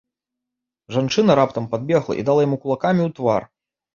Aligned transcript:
Жанчына 0.95 1.35
раптам 1.41 1.67
падбегла 1.75 2.17
і 2.21 2.25
дала 2.29 2.41
яму 2.47 2.57
кулакамі 2.63 3.01
ў 3.07 3.17
твар. 3.21 3.41